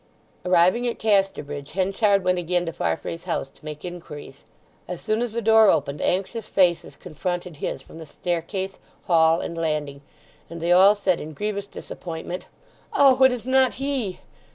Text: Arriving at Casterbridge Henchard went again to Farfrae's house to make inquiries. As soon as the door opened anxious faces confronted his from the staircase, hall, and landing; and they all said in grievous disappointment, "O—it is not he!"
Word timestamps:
Arriving 0.43 0.87
at 0.87 0.97
Casterbridge 0.97 1.73
Henchard 1.73 2.23
went 2.23 2.39
again 2.39 2.65
to 2.65 2.73
Farfrae's 2.73 3.25
house 3.25 3.49
to 3.49 3.63
make 3.63 3.85
inquiries. 3.85 4.45
As 4.87 4.99
soon 4.99 5.21
as 5.21 5.31
the 5.31 5.43
door 5.43 5.69
opened 5.69 6.01
anxious 6.01 6.47
faces 6.49 6.95
confronted 6.95 7.57
his 7.57 7.83
from 7.83 7.99
the 7.99 8.07
staircase, 8.07 8.79
hall, 9.03 9.41
and 9.41 9.55
landing; 9.55 10.01
and 10.49 10.59
they 10.59 10.71
all 10.71 10.95
said 10.95 11.19
in 11.19 11.33
grievous 11.33 11.67
disappointment, 11.67 12.45
"O—it 12.93 13.31
is 13.31 13.45
not 13.45 13.75
he!" 13.75 14.17